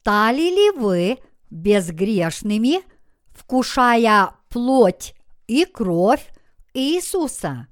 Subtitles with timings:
[0.00, 1.18] стали ли вы
[1.50, 2.82] безгрешными,
[3.32, 5.14] вкушая плоть
[5.46, 6.32] и кровь
[6.72, 7.66] Иисуса?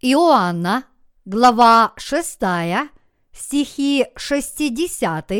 [0.00, 0.84] Иоанна,
[1.24, 2.38] глава 6,
[3.32, 5.32] стихи 60,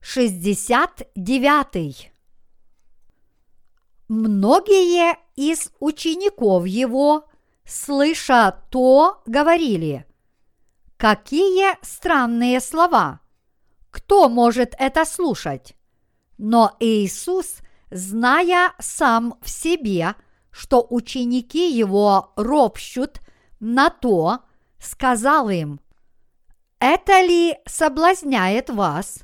[0.00, 2.12] 69.
[4.08, 7.24] Многие из учеников его,
[7.64, 10.04] слыша то, говорили,
[10.98, 13.21] какие странные слова,
[13.92, 15.76] кто может это слушать?
[16.38, 17.58] Но Иисус,
[17.90, 20.16] зная сам в себе,
[20.50, 23.20] что ученики его ропщут
[23.60, 24.40] на то,
[24.80, 25.78] сказал им,
[26.80, 29.20] «Это ли соблазняет вас?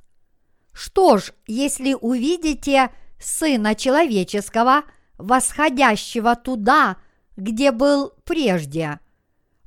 [0.73, 4.85] Что ж, если увидите Сына Человеческого,
[5.17, 6.99] восходящего туда,
[7.37, 9.01] где был прежде,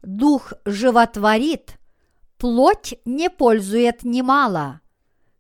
[0.04, 1.78] Дух животворит,
[2.38, 4.81] плоть не пользует немало.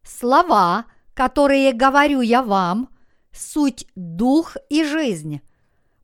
[0.03, 2.89] Слова, которые говорю я вам,
[3.31, 5.41] суть дух и жизнь.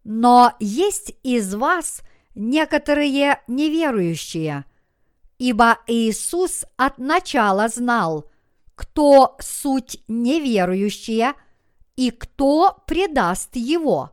[0.03, 2.01] Но есть из вас
[2.35, 4.65] некоторые неверующие,
[5.37, 8.29] ибо Иисус от начала знал,
[8.75, 11.33] кто суть неверующие
[11.95, 14.11] и кто предаст его,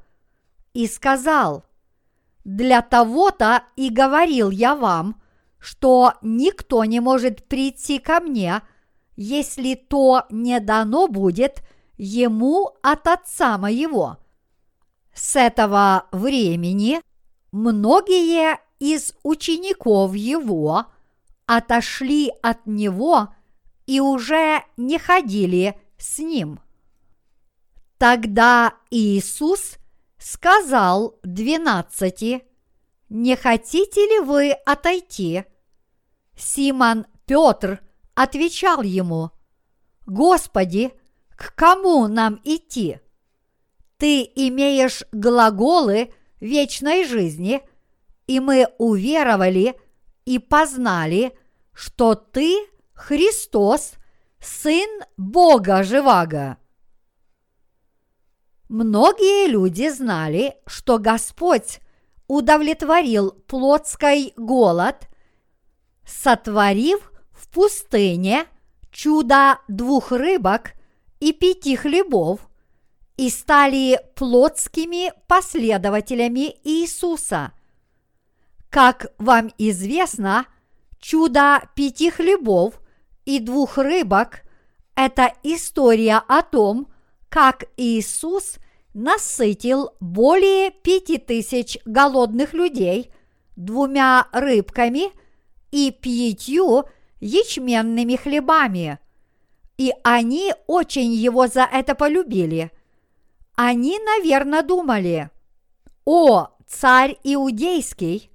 [0.72, 1.64] и сказал,
[2.44, 5.20] «Для того-то и говорил я вам,
[5.58, 8.62] что никто не может прийти ко мне,
[9.16, 11.62] если то не дано будет
[11.96, 14.18] ему от Отца моего».
[15.14, 17.00] С этого времени–
[17.54, 20.86] многие из учеников его
[21.46, 23.28] отошли от него
[23.86, 26.60] и уже не ходили с ним.
[27.96, 29.76] Тогда Иисус
[30.18, 32.42] сказал двенадцати,
[33.08, 35.44] «Не хотите ли вы отойти?»
[36.36, 37.80] Симон Петр
[38.14, 39.30] отвечал ему,
[40.06, 40.92] «Господи,
[41.30, 43.00] к кому нам идти?
[43.96, 46.12] Ты имеешь глаголы–
[46.44, 47.62] вечной жизни,
[48.26, 49.74] и мы уверовали
[50.26, 51.36] и познали,
[51.72, 53.94] что Ты Христос,
[54.40, 56.58] Сын Бога Живаго.
[58.68, 61.80] Многие люди знали, что Господь
[62.26, 65.08] удовлетворил плотской голод,
[66.06, 67.10] сотворив
[67.54, 68.46] пустыне
[68.90, 70.72] чудо двух рыбок
[71.20, 72.40] и пяти хлебов–
[73.16, 77.52] и стали плотскими последователями Иисуса.
[78.70, 80.46] Как вам известно,
[80.98, 82.80] чудо пяти хлебов
[83.24, 84.40] и двух рыбок–
[84.96, 86.88] это история о том,
[87.28, 88.56] как Иисус
[88.94, 93.10] насытил более пяти тысяч голодных людей
[93.56, 95.10] двумя рыбками
[95.70, 96.84] и пятью
[97.24, 98.98] ячменными хлебами.
[99.78, 102.70] И они очень его за это полюбили–
[103.56, 105.30] они, наверное, думали,
[106.04, 108.30] о, царь иудейский,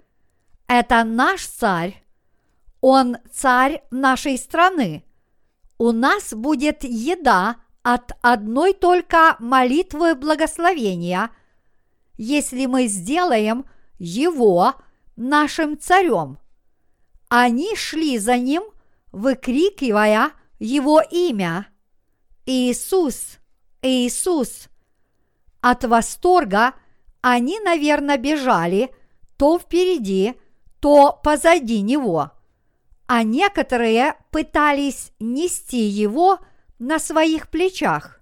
[0.68, 2.04] это наш царь,
[2.80, 5.04] он царь нашей страны.
[5.78, 11.32] У нас будет еда от одной только молитвы благословения,
[12.18, 13.66] если мы сделаем
[13.98, 14.76] его
[15.18, 16.38] нашим царем.
[17.28, 18.64] Они шли за ним,
[19.12, 21.68] выкрикивая его имя.
[22.46, 23.38] Иисус,
[23.81, 24.70] Иисус,
[25.62, 26.74] от восторга
[27.22, 28.92] они, наверное, бежали
[29.38, 30.36] то впереди,
[30.80, 32.31] то позади него,
[33.08, 36.40] а некоторые пытались нести его
[36.78, 38.22] на своих плечах.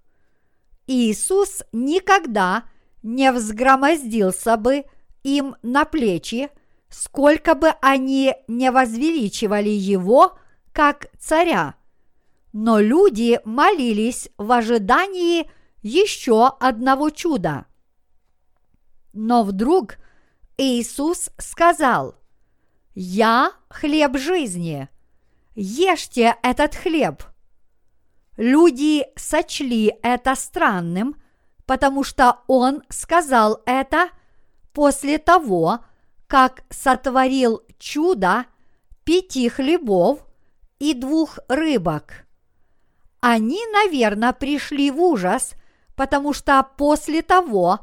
[0.87, 2.63] Иисус никогда
[3.03, 4.85] не взгромоздился бы
[5.23, 6.49] им на плечи,
[6.89, 10.37] сколько бы они не возвеличивали его
[10.77, 11.73] как царя.
[12.53, 15.49] Но люди молились в ожидании
[15.81, 17.65] еще одного чуда.
[19.11, 19.95] Но вдруг
[20.55, 22.13] Иисус сказал,
[22.93, 24.87] «Я хлеб жизни,
[25.55, 27.23] ешьте этот хлеб».
[28.37, 31.19] Люди сочли это странным,
[31.65, 34.09] потому что Он сказал это
[34.73, 35.79] после того,
[36.27, 38.45] как сотворил чудо
[39.03, 40.26] пяти хлебов
[40.79, 42.25] и двух рыбок.
[43.19, 45.53] Они, наверное, пришли в ужас–
[45.97, 47.79] потому что после того,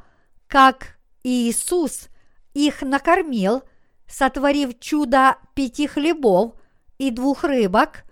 [0.47, 2.09] как Иисус
[2.55, 3.65] их накормил,
[4.07, 6.55] сотворив чудо пяти хлебов
[6.97, 8.05] и двух рыбок,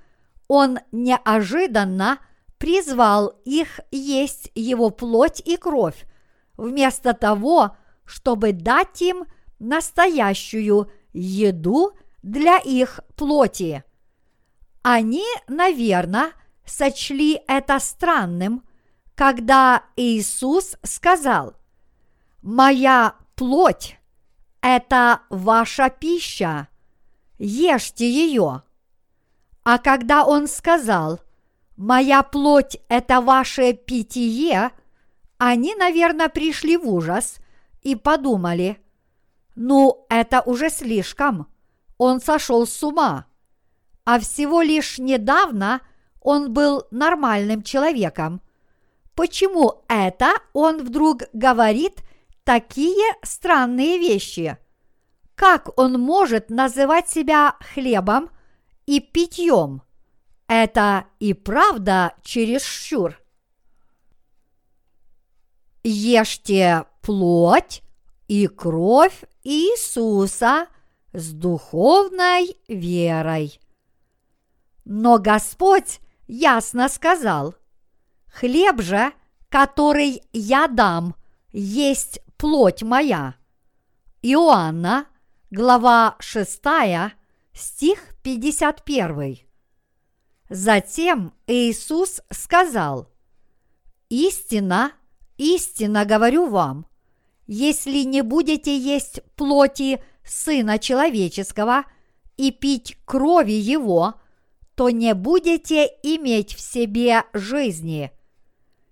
[0.48, 2.18] он неожиданно
[2.58, 6.04] призвал их есть его плоть и кровь,
[6.54, 9.24] вместо того, чтобы дать им
[9.60, 11.92] настоящую еду
[12.24, 13.84] для их плоти.
[14.82, 16.32] Они, наверное,
[16.64, 18.64] сочли это странным,
[19.14, 21.54] когда Иисус сказал,
[22.42, 23.96] «Моя плоть–
[24.60, 26.68] это ваша пища,
[27.38, 28.62] ешьте ее».
[29.62, 31.20] А когда Он сказал,
[31.76, 34.72] «Моя плоть– это ваше питье»,
[35.38, 37.36] они, наверное, пришли в ужас
[37.82, 38.80] и подумали,
[39.54, 41.46] «Ну, это уже слишком,
[41.98, 43.26] он сошел с ума»
[44.04, 45.80] а всего лишь недавно
[46.20, 48.40] он был нормальным человеком.
[49.14, 52.02] Почему это он вдруг говорит
[52.44, 54.58] такие странные вещи?
[55.34, 58.30] Как он может называть себя хлебом
[58.86, 59.82] и питьем?
[60.46, 63.18] Это и правда чересчур.
[65.82, 67.82] Ешьте плоть
[68.28, 70.66] и кровь Иисуса
[71.12, 73.61] с духовной верой.
[74.84, 77.54] Но Господь ясно сказал,
[78.26, 79.12] «Хлеб же,
[79.48, 81.14] который я дам,
[81.52, 83.34] есть плоть моя».
[84.22, 85.06] Иоанна,
[85.50, 86.60] глава 6,
[87.52, 89.38] стих 51.
[90.48, 93.08] Затем Иисус сказал,
[94.08, 94.92] «Истина,
[95.38, 96.86] истинно говорю вам,
[97.46, 101.84] если не будете есть плоти Сына Человеческого
[102.36, 104.14] и пить крови Его,
[104.74, 108.10] то не будете иметь в себе жизни.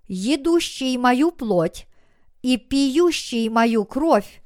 [0.08, 1.86] Едущий мою плоть
[2.42, 4.42] и пьющий мою кровь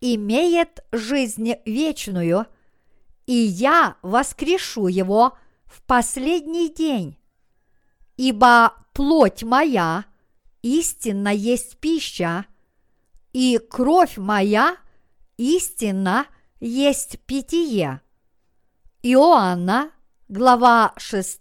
[0.00, 2.46] имеет жизнь вечную,
[3.26, 5.36] и я воскрешу его
[5.66, 7.18] в последний день.
[8.16, 10.04] Ибо плоть моя
[10.62, 12.46] истинно есть пища,
[13.32, 14.76] и кровь моя
[15.36, 16.26] истинно
[16.60, 18.00] есть питье.
[19.02, 19.90] Иоанна,
[20.30, 21.40] глава 6,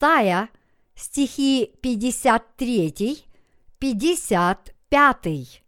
[0.95, 3.23] стихи 53,
[3.77, 5.63] 55.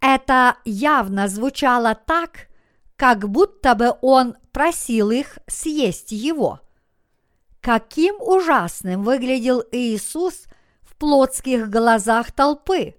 [0.00, 2.48] Это явно звучало так,
[2.96, 6.60] как будто бы он просил их съесть его.
[7.60, 10.46] Каким ужасным выглядел Иисус
[10.80, 12.94] в плотских глазах толпы.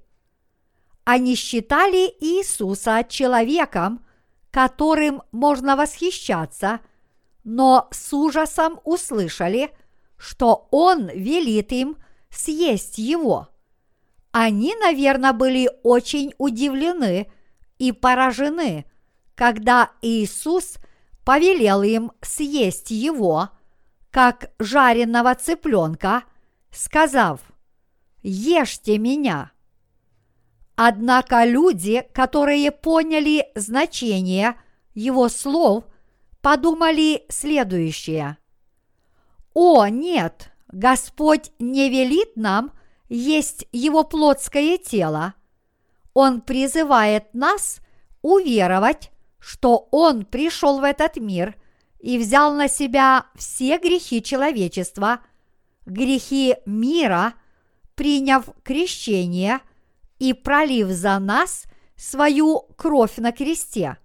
[1.06, 4.06] Они считали Иисуса человеком,
[4.52, 6.82] которым можно восхищаться–
[7.44, 9.72] но с ужасом услышали,
[10.18, 11.98] что он велит им
[12.30, 13.50] съесть его.
[14.32, 17.32] Они, наверное, были очень удивлены
[17.78, 18.86] и поражены,
[19.36, 20.76] когда Иисус
[21.26, 23.50] повелел им съесть его,
[24.10, 26.24] как жареного цыпленка,
[26.72, 27.42] сказав,
[28.22, 29.52] «Ешьте меня».
[30.76, 34.56] Однако люди, которые поняли значение
[34.94, 35.84] его слов,
[36.42, 38.38] подумали следующее.
[39.54, 42.72] О, нет, Господь не велит нам
[43.12, 45.34] есть его плотское тело.
[46.14, 47.82] Он призывает нас
[48.22, 51.56] уверовать, что Он пришел в этот мир
[52.00, 55.20] и взял на себя все грехи человечества,
[55.86, 57.34] грехи мира,
[57.96, 59.60] приняв крещение
[60.18, 61.66] и пролив за нас
[61.98, 63.98] свою кровь на кресте.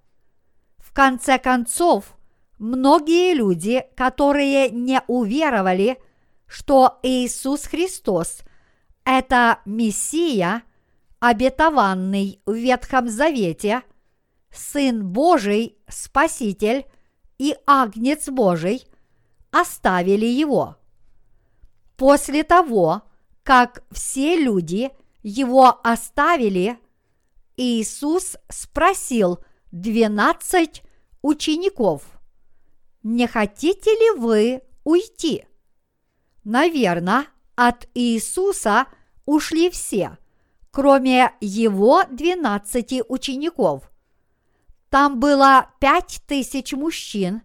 [0.79, 2.16] В конце концов,
[2.59, 5.99] Многие люди, которые не уверовали,
[6.47, 8.41] что Иисус Христос–
[9.05, 10.63] это Мессия,
[11.21, 13.83] обетованный в Ветхом Завете,
[14.51, 16.87] Сын Божий, Спаситель
[17.37, 18.89] и Агнец Божий,
[19.51, 20.77] оставили его.
[21.97, 23.03] После того,
[23.43, 24.91] как все люди
[25.23, 26.79] его оставили,
[27.59, 29.41] Иисус спросил
[29.73, 30.83] двенадцать
[31.21, 32.03] учеников–
[33.07, 35.45] не хотите ли вы уйти?
[36.43, 38.87] Наверное, от Иисуса
[39.27, 40.19] ушли все,
[40.73, 43.93] кроме его двенадцати учеников.
[44.91, 47.43] Там было пять тысяч мужчин,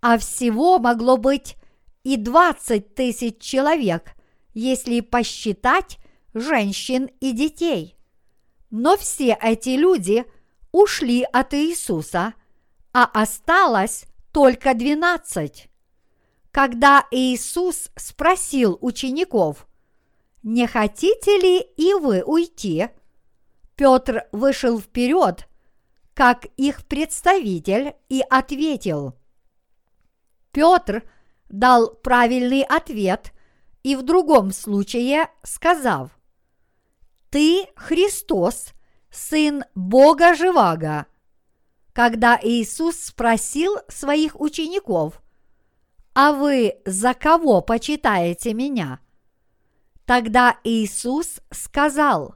[0.00, 1.56] а всего могло быть
[2.04, 4.14] и двадцать тысяч человек,
[4.54, 5.98] если посчитать
[6.32, 7.96] женщин и детей.
[8.70, 10.24] Но все эти люди
[10.70, 12.34] ушли от Иисуса,
[12.92, 15.68] а осталось только двенадцать.
[16.50, 19.66] Когда Иисус спросил учеников,
[20.42, 22.88] «Не хотите ли и вы уйти?»
[23.76, 25.48] Петр вышел вперед,
[26.14, 29.16] как их представитель, и ответил.
[30.50, 31.04] Петр
[31.48, 33.32] дал правильный ответ
[33.82, 36.10] и в другом случае сказав,
[37.30, 38.72] «Ты Христос,
[39.10, 41.06] Сын Бога Живаго».
[41.92, 45.22] Когда Иисус спросил своих учеников,
[46.14, 49.00] «А вы за кого почитаете меня?»
[50.06, 52.34] Тогда Иисус сказал,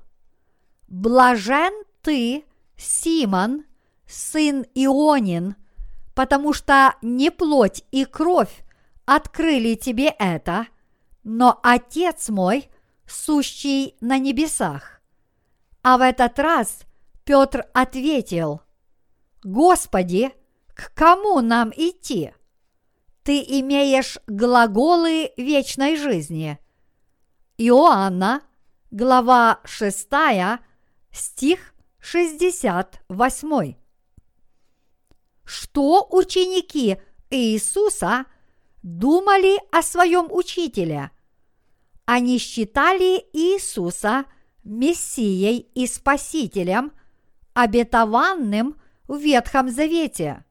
[0.88, 1.72] «Блажен
[2.02, 2.44] ты,
[2.76, 3.64] Симон,
[4.06, 5.56] сын Ионин,
[6.14, 8.62] потому что не плоть и кровь
[9.06, 10.66] открыли тебе это,
[11.25, 12.70] но Отец мой,
[13.06, 15.00] сущий на небесах».
[15.82, 16.80] А в этот раз
[17.25, 18.60] Петр ответил,
[19.46, 20.32] «Господи,
[20.74, 22.32] к кому нам идти?
[23.22, 26.58] Ты имеешь глаголы вечной жизни».
[27.56, 28.42] Иоанна,
[28.90, 30.08] глава 6,
[31.12, 33.74] стих 68.
[35.44, 37.00] Что ученики
[37.30, 38.26] Иисуса
[38.82, 41.12] думали о своем учителе?
[42.04, 44.24] Они считали Иисуса
[44.64, 46.90] Мессией и Спасителем,
[47.54, 50.44] обетованным в Ветхом Завете.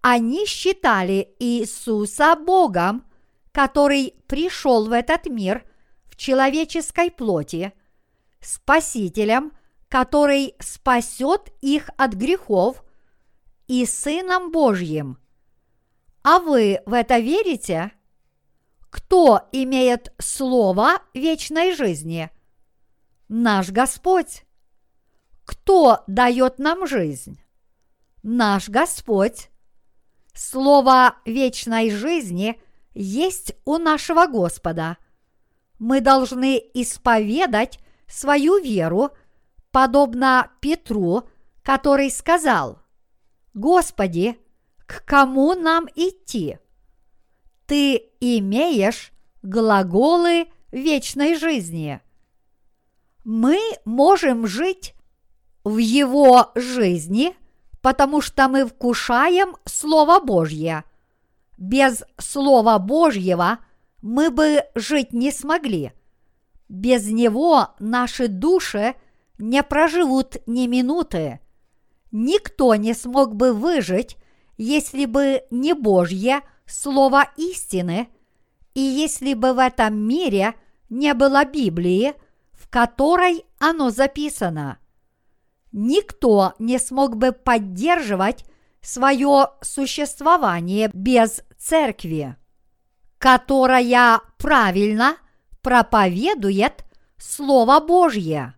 [0.00, 3.04] Они считали Иисуса Богом,
[3.52, 5.64] который пришел в этот мир
[6.04, 7.72] в человеческой плоти,
[8.40, 9.52] Спасителем,
[9.88, 12.84] который спасет их от грехов,
[13.66, 15.18] и Сыном Божьим.
[16.22, 17.92] А вы в это верите?
[18.90, 22.30] Кто имеет слово вечной жизни?
[23.28, 24.44] Наш Господь.
[25.44, 27.40] Кто дает нам жизнь?
[28.28, 29.50] Наш Господь.
[30.34, 32.60] Слово вечной жизни
[32.92, 34.96] есть у нашего Господа.
[35.78, 37.78] Мы должны исповедать
[38.08, 39.10] свою веру,
[39.70, 41.28] подобно Петру,
[41.62, 42.80] который сказал,
[43.54, 44.36] «Господи,
[44.86, 46.58] к кому нам идти?
[47.66, 52.00] Ты имеешь глаголы вечной жизни.
[53.22, 54.96] Мы можем жить
[55.62, 57.36] в Его жизни,
[57.86, 60.82] потому что мы вкушаем Слово Божье.
[61.56, 63.60] Без Слова Божьего
[64.02, 65.92] мы бы жить не смогли.
[66.68, 68.96] Без Него наши души
[69.38, 71.38] не проживут ни минуты.
[72.10, 74.16] Никто не смог бы выжить,
[74.56, 78.08] если бы не Божье Слово истины,
[78.74, 80.56] и если бы в этом мире
[80.88, 82.14] не было Библии,
[82.50, 84.78] в которой оно записано.
[85.78, 88.46] Никто не смог бы поддерживать
[88.80, 92.34] свое существование без церкви,
[93.18, 95.18] которая правильно
[95.60, 96.86] проповедует
[97.18, 98.54] Слово Божье.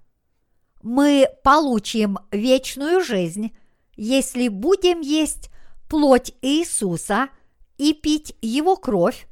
[0.81, 3.53] Мы получим вечную жизнь,
[3.97, 5.51] если будем есть
[5.91, 7.31] плоть Иисуса
[7.79, 9.27] и пить Его кровь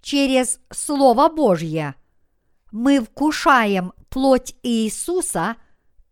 [0.00, 1.96] через Слово Божье.
[2.70, 5.56] Мы вкушаем плоть Иисуса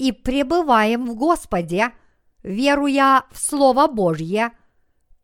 [0.01, 1.93] и пребываем в Господе,
[2.43, 4.53] веруя в Слово Божье,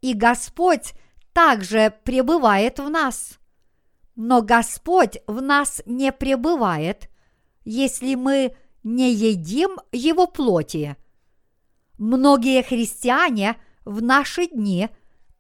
[0.03, 0.93] и Господь
[1.33, 3.39] также пребывает в нас.
[4.17, 7.09] Но Господь в нас не пребывает,
[7.65, 10.97] если мы не едим Его плоти.
[11.97, 13.57] Многие христиане
[13.87, 14.91] в наши дни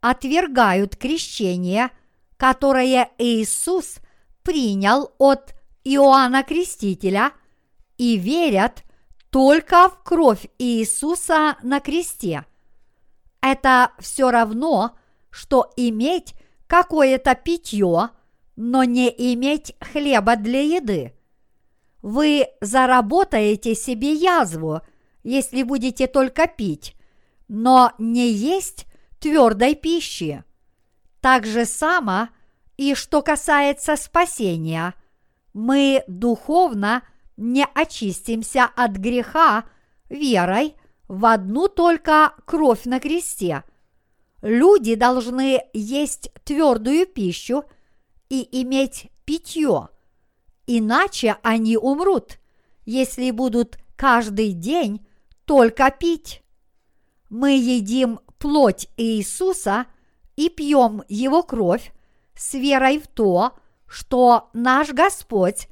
[0.00, 1.90] отвергают крещение,
[2.38, 3.98] которое Иисус
[4.42, 7.32] принял от Иоанна Крестителя
[7.98, 8.82] и верят
[9.36, 12.46] только в кровь Иисуса на кресте.
[13.42, 14.96] Это все равно,
[15.28, 16.32] что иметь
[16.66, 18.08] какое-то питье,
[18.56, 21.12] но не иметь хлеба для еды.
[22.00, 24.80] Вы заработаете себе язву,
[25.22, 26.96] если будете только пить,
[27.46, 28.86] но не есть
[29.20, 30.44] твердой пищи.
[31.20, 32.30] Так же само
[32.78, 34.94] и что касается спасения,
[35.52, 37.02] мы духовно
[37.36, 39.64] не очистимся от греха
[40.08, 40.76] верой
[41.08, 43.64] в одну только кровь на кресте.
[44.42, 47.64] Люди должны есть твердую пищу
[48.28, 49.88] и иметь питье,
[50.66, 52.38] иначе они умрут,
[52.84, 55.06] если будут каждый день
[55.44, 56.42] только пить
[57.28, 59.86] мы едим плоть Иисуса
[60.36, 61.92] и пьем Его кровь
[62.34, 63.52] с верой в то,
[63.86, 65.68] что наш Господь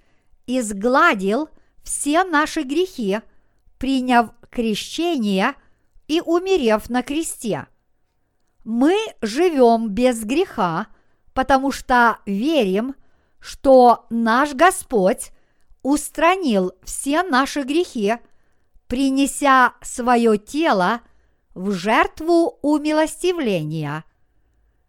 [0.47, 1.49] изгладил
[1.85, 3.21] все наши грехи,
[3.79, 5.55] приняв крещение
[6.09, 7.69] и умерев на кресте.
[8.65, 10.89] Мы живем без греха,
[11.33, 12.97] потому что верим,
[13.39, 15.31] что наш Господь
[15.83, 18.15] устранил все наши грехи,
[18.89, 21.01] принеся свое тело–
[21.55, 24.05] в жертву умилостивления.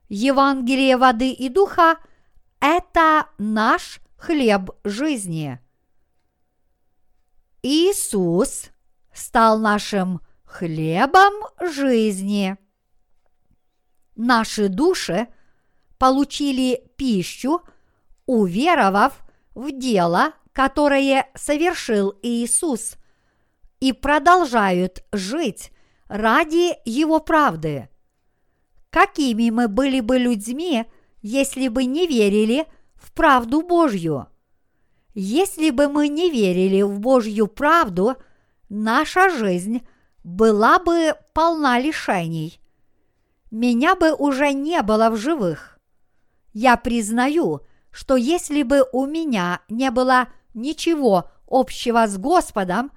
[0.10, 1.98] Евангелие воды и духа–
[2.60, 5.60] это наш хлеб жизни.
[7.68, 8.70] Иисус
[9.12, 12.58] стал нашим хлебом жизни.
[14.16, 15.28] Наши души
[15.98, 17.62] получили пищу,
[18.28, 19.20] уверовав
[19.56, 22.96] в дело которые совершил Иисус,
[23.82, 25.72] и продолжают жить
[26.08, 27.90] ради Его правды.
[28.90, 30.86] Какими мы были бы людьми,
[31.22, 34.28] если бы не верили в правду Божью?
[35.16, 38.18] Если бы мы не верили в Божью правду,
[38.68, 39.88] наша жизнь
[40.26, 42.60] была бы полна лишений.
[43.50, 45.80] Меня бы уже не было в живых.
[46.52, 52.92] Я признаю, что если бы у меня не было ничего общего с Господом,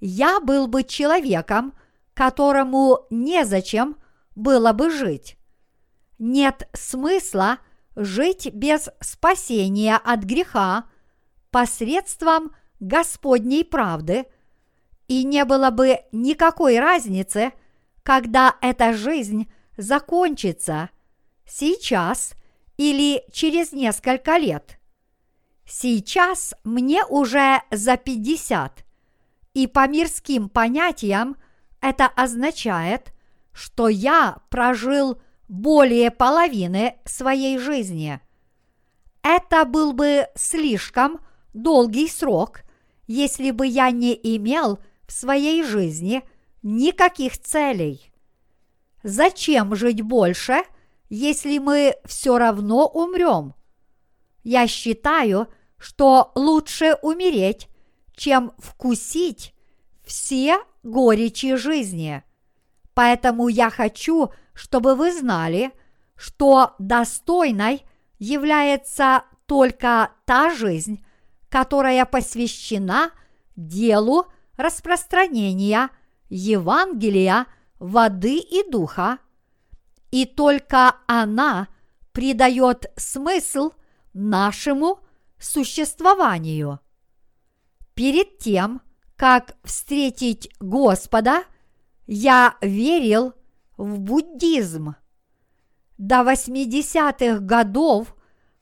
[0.00, 1.74] я был бы человеком,
[2.14, 3.96] которому незачем
[4.34, 5.36] было бы жить.
[6.18, 7.58] Нет смысла
[7.96, 10.84] жить без спасения от греха
[11.50, 14.26] посредством Господней правды,
[15.08, 17.52] и не было бы никакой разницы,
[18.02, 20.90] когда эта жизнь закончится,
[21.46, 22.34] сейчас
[22.76, 24.78] или через несколько лет.
[25.66, 28.84] Сейчас мне уже за 50,
[29.54, 31.36] и по мирским понятиям
[31.80, 33.12] это означает,
[33.52, 38.20] что я прожил более половины своей жизни.
[39.22, 41.20] Это был бы слишком
[41.52, 42.62] долгий срок,
[43.06, 46.22] если бы я не имел в своей жизни
[46.62, 48.12] никаких целей.
[49.02, 50.62] Зачем жить больше,
[51.08, 53.54] если мы все равно умрем?
[54.42, 57.68] Я считаю, что лучше умереть,
[58.14, 59.54] чем вкусить
[60.04, 62.22] все горечи жизни.
[62.94, 65.72] Поэтому я хочу, чтобы вы знали,
[66.16, 67.82] что достойной
[68.18, 71.04] является только та жизнь,
[71.50, 73.10] которая посвящена
[73.56, 75.90] делу распространения
[76.28, 77.46] Евангелия
[77.78, 79.18] воды и духа,
[80.10, 81.68] и только она
[82.12, 83.72] придает смысл
[84.14, 85.00] нашему
[85.38, 86.80] существованию.
[87.94, 88.80] Перед тем,
[89.16, 91.44] как встретить Господа,
[92.06, 93.34] я верил
[93.76, 94.94] в буддизм.
[95.98, 98.16] До 80-х годов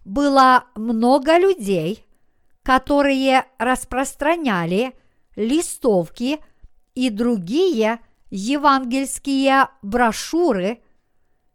[0.04, 2.07] было много людей,
[2.68, 4.94] которые распространяли
[5.36, 6.38] листовки
[6.94, 10.82] и другие евангельские брошюры,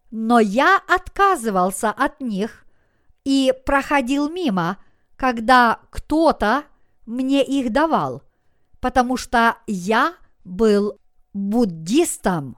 [0.09, 2.65] но я отказывался от них
[3.25, 4.79] и проходил мимо,
[5.15, 6.63] когда кто-то
[7.05, 8.23] мне их давал,
[8.79, 10.99] потому что я был
[11.31, 12.57] буддистом.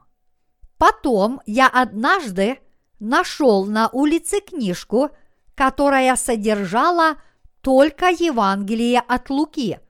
[0.78, 2.60] Потом я однажды
[3.00, 5.10] нашел на улице книжку,
[5.54, 7.16] которая содержала
[7.66, 9.80] только Евангелие от Луки.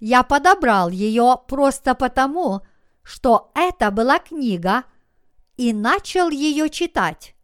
[0.00, 2.60] Я подобрал ее просто потому,
[3.02, 4.84] что это была книга,
[5.56, 7.34] и начал ее читать.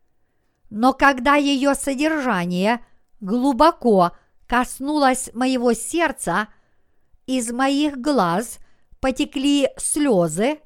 [0.69, 2.85] Но когда ее содержание
[3.21, 4.11] глубоко
[4.47, 6.49] коснулось моего сердца,
[7.25, 8.59] из моих глаз
[9.01, 10.61] потекли слезы,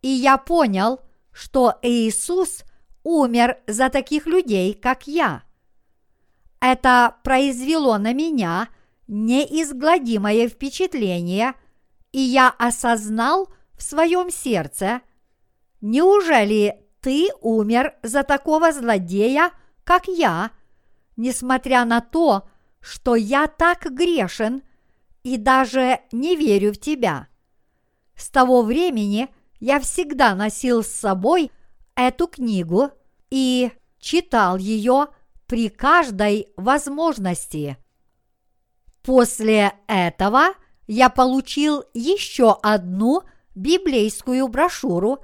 [0.00, 2.64] и я понял, что Иисус
[3.02, 5.45] умер за таких людей, как я.
[6.60, 8.68] Это произвело на меня
[9.08, 11.54] неизгладимое впечатление,
[12.12, 15.00] и я осознал в своем сердце,
[15.80, 19.52] неужели ты умер за такого злодея,
[19.84, 20.50] как я,
[21.16, 22.48] несмотря на то,
[22.80, 24.62] что я так грешен
[25.22, 27.28] и даже не верю в тебя.
[28.16, 29.28] С того времени
[29.60, 31.50] я всегда носил с собой
[31.94, 32.90] эту книгу
[33.30, 35.08] и читал ее
[35.46, 37.76] при каждой возможности.
[39.02, 40.48] После этого
[40.86, 43.22] я получил еще одну
[43.54, 45.18] библейскую брошюру,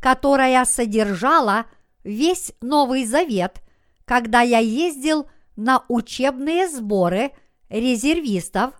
[0.00, 1.66] которая содержала
[2.04, 3.62] весь Новый Завет,
[4.04, 7.32] когда я ездил на учебные сборы
[7.68, 8.74] резервистов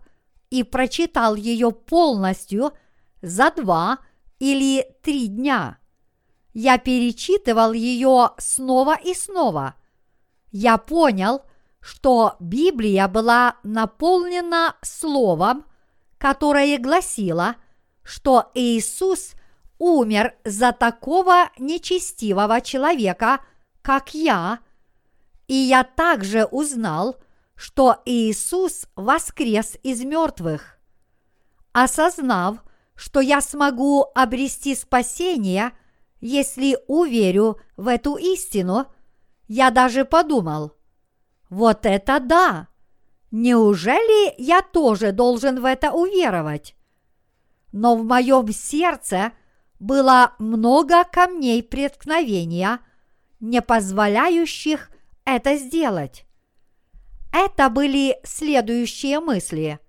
[0.50, 2.72] и прочитал ее полностью
[3.22, 3.98] за два
[4.38, 5.78] или три дня.
[6.52, 9.76] Я перечитывал ее снова и снова–
[10.52, 11.42] я понял,
[11.80, 15.64] что Библия была наполнена словом,
[16.18, 17.56] которое гласило,
[18.04, 19.32] что Иисус
[19.78, 23.40] умер за такого нечестивого человека,
[23.80, 24.60] как я,
[25.48, 27.16] и я также узнал,
[27.56, 30.78] что Иисус воскрес из мертвых.
[31.72, 32.58] Осознав,
[32.94, 35.72] что я смогу обрести спасение,
[36.20, 38.86] если уверю в эту истину–
[39.54, 40.72] я даже подумал,
[41.50, 42.68] вот это да!
[43.30, 46.74] Неужели я тоже должен в это уверовать?
[47.70, 49.32] Но в моем сердце
[49.78, 52.78] было много камней преткновения,
[53.40, 54.88] не позволяющих
[55.26, 56.24] это сделать.
[57.30, 59.80] Это были следующие мысли.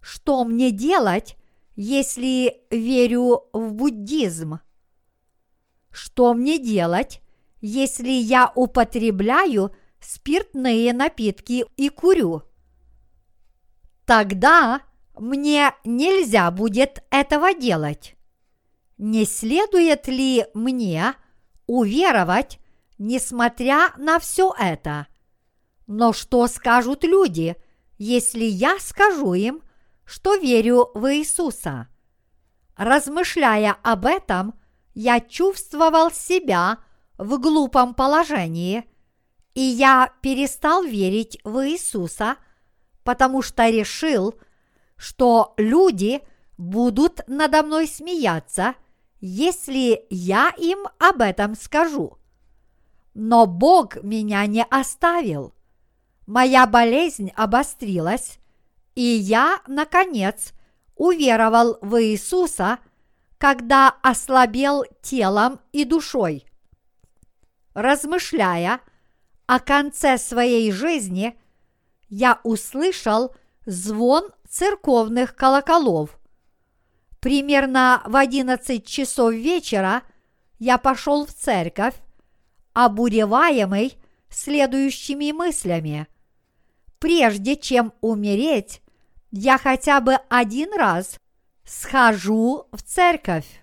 [0.00, 1.36] что мне делать,
[1.74, 4.60] если верю в буддизм?
[5.90, 7.20] Что мне делать,
[7.60, 12.42] если я употребляю спиртные напитки и курю?
[14.04, 14.82] Тогда
[15.18, 18.14] мне нельзя будет этого делать.
[18.98, 21.14] Не следует ли мне
[21.66, 22.58] уверовать,
[22.98, 25.06] несмотря на все это?
[25.86, 27.56] Но что скажут люди,
[27.98, 29.62] если я скажу им,
[30.04, 31.88] что верю в Иисуса?
[32.76, 34.54] Размышляя об этом,
[34.94, 36.78] я чувствовал себя
[37.18, 38.84] в глупом положении,
[39.54, 42.36] и я перестал верить в Иисуса,
[43.04, 44.34] потому что решил,
[44.96, 46.22] что люди
[46.58, 48.74] будут надо мной смеяться,
[49.20, 52.18] если я им об этом скажу.
[53.14, 55.54] Но Бог меня не оставил.
[56.26, 58.38] Моя болезнь обострилась,
[58.94, 60.52] и я, наконец,
[60.96, 62.78] уверовал в Иисуса,
[63.38, 66.45] когда ослабел телом и душой.
[67.76, 68.80] Размышляя
[69.44, 71.38] о конце своей жизни,
[72.08, 73.36] я услышал
[73.66, 76.18] звон церковных колоколов.
[77.20, 80.04] Примерно в одиннадцать часов вечера
[80.58, 81.92] я пошел в церковь,
[82.72, 83.98] обуреваемый
[84.30, 86.06] следующими мыслями.
[86.98, 88.80] Прежде чем умереть,
[89.30, 91.20] я хотя бы один раз
[91.62, 93.62] схожу в церковь.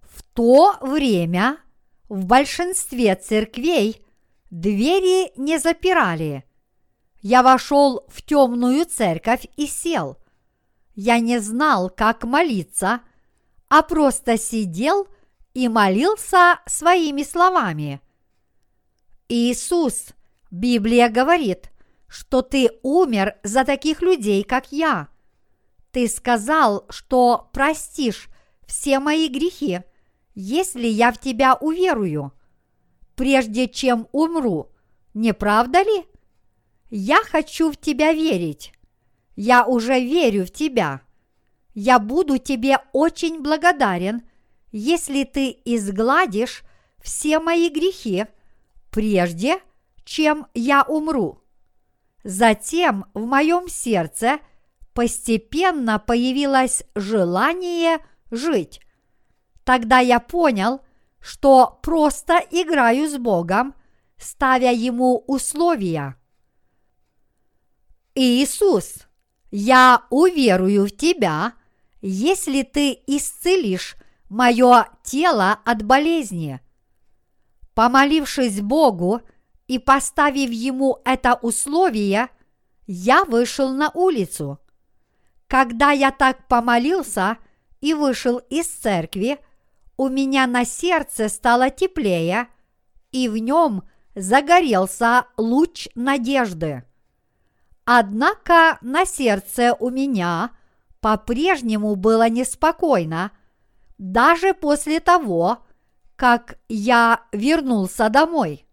[0.00, 1.58] В то время
[2.08, 4.04] в большинстве церквей
[4.50, 6.44] двери не запирали–
[7.28, 10.16] я вошел в темную церковь и сел.
[10.94, 13.00] Я не знал, как молиться,
[13.68, 15.08] а просто сидел
[15.52, 18.00] и молился своими словами.
[19.28, 20.10] Иисус,
[20.52, 21.72] Библия говорит,
[22.06, 25.08] что ты умер за таких людей, как я.
[25.90, 28.28] Ты сказал, что простишь
[28.68, 29.80] все мои грехи,
[30.36, 32.32] если я в тебя уверую,
[33.16, 34.70] прежде чем умру.
[35.14, 36.04] Не правда ли?
[36.90, 38.72] Я хочу в тебя верить.
[39.34, 41.00] Я уже верю в тебя.
[41.74, 44.22] Я буду тебе очень благодарен,
[44.72, 46.62] если ты изгладишь
[47.02, 48.26] все мои грехи,
[48.90, 49.58] прежде
[50.04, 51.42] чем я умру.
[52.24, 54.38] Затем в моем сердце
[54.92, 57.98] постепенно появилось желание
[58.30, 58.80] жить.
[59.66, 60.80] Тогда я понял,
[61.20, 63.74] что просто играю с Богом,
[64.16, 66.16] ставя Ему условия–
[68.18, 69.06] Иисус,
[69.50, 71.52] я уверую в Тебя,
[72.00, 73.94] если Ты исцелишь
[74.30, 76.60] мое тело от болезни.
[77.74, 79.20] Помолившись Богу
[79.66, 82.30] и поставив Ему это условие,
[82.86, 84.58] я вышел на улицу.
[85.46, 87.36] Когда я так помолился
[87.82, 89.38] и вышел из церкви,
[89.96, 92.48] у меня на сердце стало теплее,
[93.12, 96.84] и в нем загорелся луч надежды.
[97.84, 100.50] Однако на сердце у меня
[101.00, 103.30] по-прежнему было неспокойно,
[103.96, 105.58] даже после того,
[106.16, 108.66] как я вернулся домой.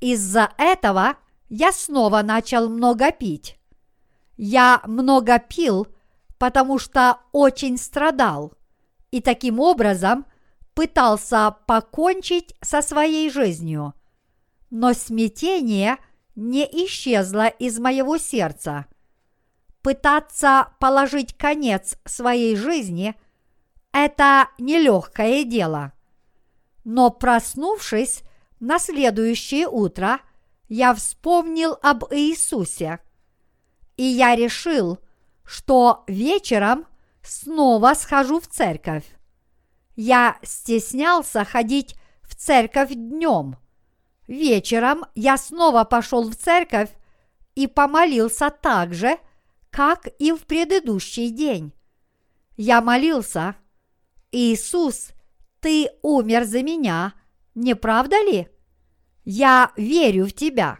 [0.00, 1.16] Из-за этого
[1.48, 3.58] я снова начал много пить.
[4.36, 5.86] Я много пил,
[6.38, 8.54] потому что очень страдал,
[9.12, 10.26] и таким образом
[10.74, 13.94] пытался покончить со своей жизнью.
[14.70, 15.98] Но смятение–
[16.34, 18.86] не исчезла из моего сердца.
[19.82, 23.14] Пытаться положить конец своей жизни–
[23.92, 25.92] это нелегкое дело.
[26.84, 28.22] Но проснувшись
[28.60, 30.20] на следующее утро,
[30.68, 33.00] я вспомнил об Иисусе,
[33.96, 34.98] и я решил,
[35.44, 36.86] что вечером
[37.22, 39.04] снова схожу в церковь.
[39.96, 43.56] Я стеснялся ходить в церковь днем–
[44.32, 46.90] Вечером я снова пошел в церковь
[47.54, 49.18] и помолился так же,
[49.70, 51.74] как и в предыдущий день.
[52.56, 53.56] Я молился,
[54.30, 55.10] Иисус,
[55.60, 57.14] ты умер за меня,
[57.54, 58.48] не правда ли?
[59.24, 60.78] Я верю в тебя.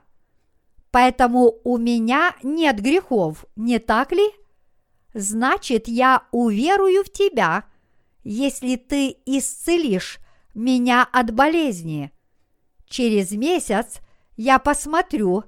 [0.90, 4.30] Поэтому у меня нет грехов, не так ли?
[5.14, 7.64] Значит, я уверую в тебя,
[8.24, 10.18] если ты исцелишь
[10.54, 12.12] меня от болезни–
[12.92, 14.00] Через месяц
[14.36, 15.44] я посмотрю,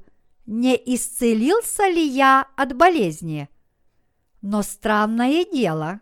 [0.46, 3.50] не исцелился ли я от болезни.
[4.40, 6.00] Но странное дело,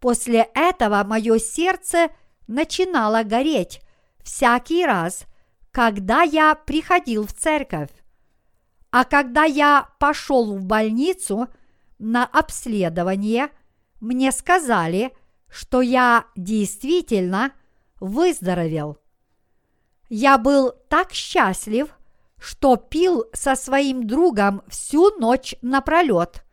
[0.00, 2.08] после этого мое сердце
[2.48, 3.80] начинало гореть
[4.24, 5.26] всякий раз,
[5.70, 7.90] когда я приходил в церковь.
[8.90, 11.46] А когда я пошел в больницу,
[12.02, 13.50] на обследование,
[14.00, 15.12] мне сказали,
[15.48, 17.52] что я действительно
[18.00, 18.98] выздоровел.
[20.08, 21.94] Я был так счастлив,
[22.40, 26.44] что пил со своим другом всю ночь напролет,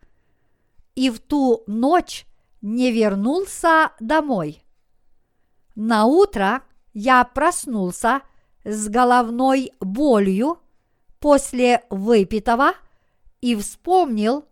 [0.94, 2.26] и в ту ночь
[2.62, 4.62] не вернулся домой.
[5.74, 8.22] На утро я проснулся
[8.62, 10.60] с головной болью
[11.18, 12.74] после выпитого
[13.40, 14.44] и вспомнил,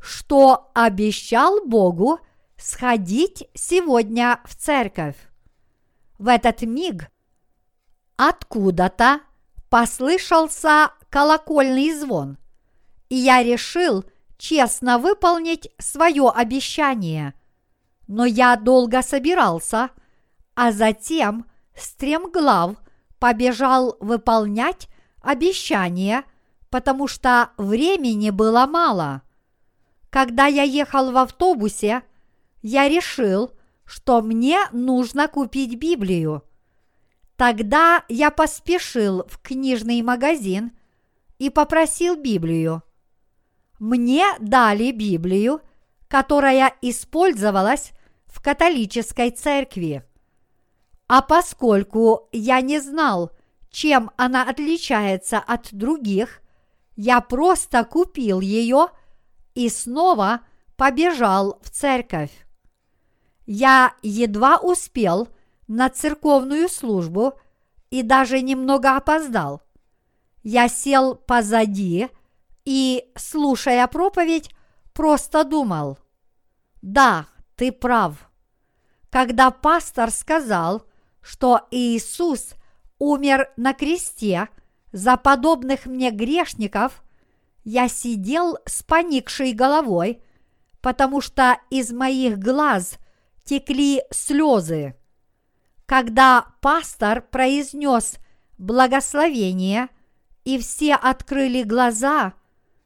[0.00, 2.20] что обещал Богу
[2.56, 5.16] сходить сегодня в церковь.
[6.18, 7.10] В этот миг
[8.16, 9.20] откуда-то
[9.68, 12.38] послышался колокольный звон,
[13.08, 14.04] и я решил
[14.38, 17.34] честно выполнить свое обещание.
[18.06, 19.90] Но я долго собирался,
[20.54, 22.76] а затем стремглав
[23.18, 24.88] побежал выполнять
[25.20, 26.24] обещание,
[26.70, 29.22] потому что времени было мало.
[30.16, 32.02] Когда я ехал в автобусе,
[32.62, 33.50] я решил,
[33.84, 36.42] что мне нужно купить Библию.
[37.36, 40.72] Тогда я поспешил в книжный магазин
[41.36, 42.82] и попросил Библию.
[43.78, 45.60] Мне дали Библию,
[46.08, 47.90] которая использовалась
[48.24, 50.02] в католической церкви.
[51.08, 53.32] А поскольку я не знал,
[53.70, 56.40] чем она отличается от других,
[56.96, 58.88] я просто купил ее
[59.56, 60.42] и снова
[60.76, 62.46] побежал в церковь.
[63.46, 65.28] Я едва успел
[65.66, 67.32] на церковную службу
[67.90, 69.62] и даже немного опоздал.
[70.42, 72.08] Я сел позади
[72.64, 74.50] и, слушая проповедь,
[74.92, 75.98] просто думал,
[76.82, 78.30] да, ты прав.
[79.10, 80.82] Когда пастор сказал,
[81.22, 82.54] что Иисус
[82.98, 84.48] умер на кресте
[84.92, 87.02] за подобных мне грешников,
[87.66, 90.22] я сидел с поникшей головой,
[90.80, 92.96] потому что из моих глаз
[93.44, 94.94] текли слезы.
[95.84, 98.18] Когда пастор произнес
[98.56, 99.88] благословение,
[100.44, 102.34] и все открыли глаза,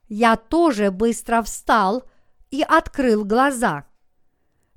[0.08, 2.04] я тоже быстро встал
[2.50, 3.84] и открыл глаза.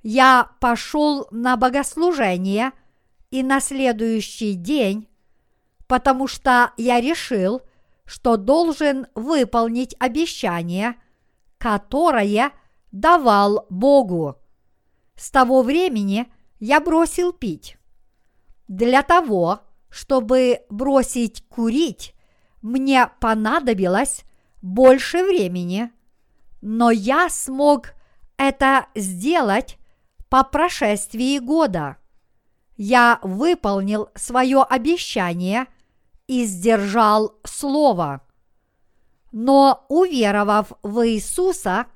[0.01, 2.73] Я пошел на богослужение
[3.31, 5.07] и на следующий день,
[5.87, 7.61] потому что я решил,
[8.05, 10.95] что должен выполнить обещание,
[11.57, 12.51] которое
[12.91, 14.37] давал Богу.
[15.15, 17.77] С того времени я бросил пить.
[18.67, 22.13] Для того, чтобы бросить курить,
[22.61, 24.23] мне понадобилось
[24.61, 25.91] больше времени,
[26.61, 27.93] но я смог
[28.37, 29.77] это сделать
[30.29, 31.97] по прошествии года.
[32.75, 35.67] Я выполнил свое обещание
[36.41, 38.21] и сдержал слово.
[39.31, 41.87] Но уверовав в Иисуса,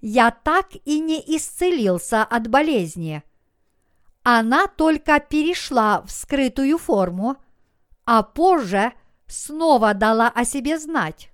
[0.00, 3.22] я так и не исцелился от болезни–
[4.22, 7.36] она только перешла в скрытую форму,
[8.04, 8.92] а позже
[9.26, 11.30] снова дала о себе знать.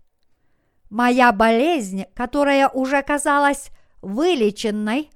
[0.88, 5.10] Моя болезнь, которая уже казалась вылеченной,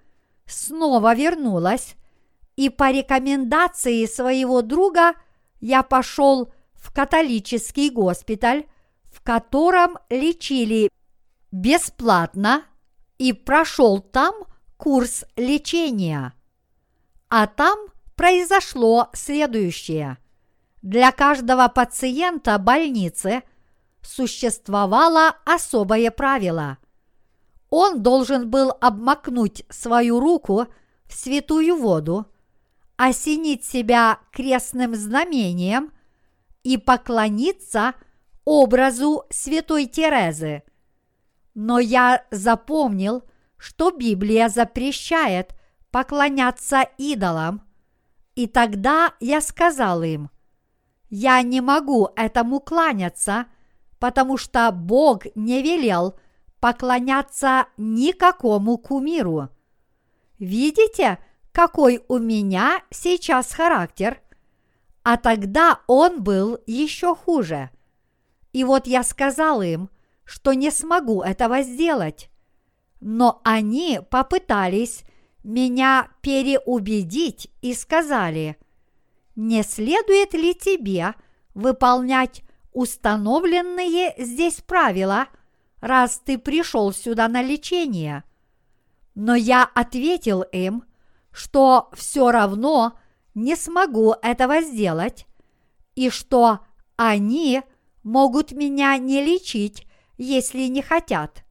[0.44, 1.94] снова вернулась,
[2.56, 5.14] и по рекомендации своего друга
[5.60, 8.66] я пошел в католический госпиталь,
[9.10, 10.90] в котором лечили
[11.52, 12.64] бесплатно
[13.18, 14.34] и прошел там
[14.76, 16.34] курс лечения.
[17.28, 17.78] А там
[18.16, 20.18] произошло следующее.
[20.82, 23.44] Для каждого пациента больницы
[24.02, 26.78] существовало особое правило.
[27.70, 30.66] Он должен был обмакнуть свою руку
[31.06, 32.26] в святую воду,
[32.96, 35.92] осенить себя крестным знамением
[36.62, 37.94] и поклониться
[38.44, 40.62] образу святой Терезы.
[41.54, 43.24] Но я запомнил,
[43.56, 45.54] что Библия запрещает–
[45.92, 47.62] поклоняться идолам.
[48.34, 50.30] И тогда я сказал им,
[51.10, 53.46] я не могу этому кланяться,
[54.00, 56.18] потому что Бог не велел
[56.58, 59.50] поклоняться никакому кумиру.
[60.38, 61.18] Видите,
[61.52, 64.20] какой у меня сейчас характер?
[65.04, 67.70] А тогда он был еще хуже.
[68.52, 69.90] И вот я сказал им,
[70.24, 72.30] что не смогу этого сделать.
[73.00, 75.02] Но они попытались
[75.42, 78.56] меня переубедить и сказали,
[79.34, 81.14] не следует ли тебе
[81.54, 85.26] выполнять установленные здесь правила,
[85.80, 88.24] раз ты пришел сюда на лечение?
[89.14, 90.84] Но я ответил им,
[91.32, 92.98] что все равно
[93.34, 95.26] не смогу этого сделать,
[95.94, 96.60] и что
[96.96, 97.62] они
[98.02, 101.44] могут меня не лечить, если не хотят.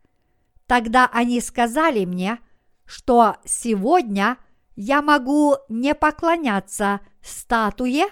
[0.67, 2.39] Тогда они сказали мне,
[2.85, 4.37] что сегодня
[4.75, 8.05] я могу не поклоняться статуе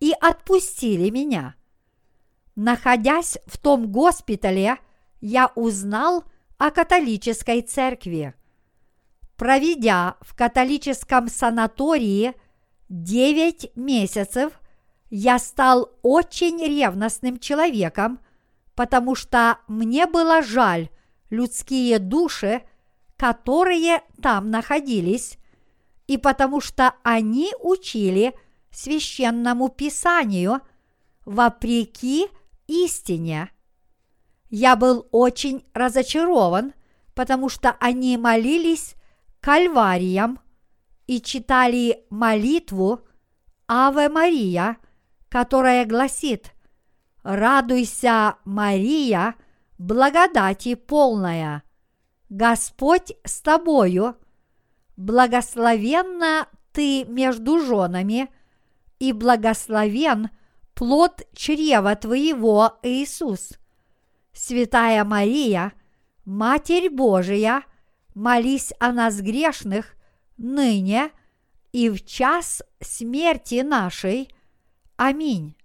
[0.00, 1.54] и отпустили меня.
[2.54, 4.78] Находясь в том госпитале,
[5.20, 6.24] я узнал
[6.56, 8.34] о католической церкви.
[9.36, 12.34] Проведя в католическом санатории
[12.88, 14.60] 9 месяцев,
[15.10, 18.20] я стал очень ревностным человеком,
[18.74, 20.88] потому что мне было жаль
[21.30, 22.62] людские души,
[23.16, 25.38] которые там находились,
[26.06, 28.34] и потому что они учили
[28.70, 30.60] священному писанию
[31.24, 32.28] вопреки
[32.66, 33.50] истине.
[34.50, 36.72] Я был очень разочарован,
[37.14, 38.94] потому что они молились
[39.40, 40.38] кальвариям
[41.08, 43.00] и читали молитву
[43.66, 44.76] Аве Мария,
[45.28, 46.52] которая гласит
[47.24, 49.34] «Радуйся, Мария,
[49.78, 51.64] благодати полная,
[52.28, 54.16] Господь с тобою,
[54.96, 58.28] благословенна ты между женами,
[58.98, 60.30] и благословен
[60.74, 63.52] плод чрева твоего, Иисус.
[64.32, 65.72] Святая Мария,
[66.24, 67.62] Матерь Божия,
[68.14, 69.97] молись о нас грешных,
[70.38, 71.10] ныне
[71.72, 74.32] и в час смерти нашей.
[74.96, 75.56] Аминь.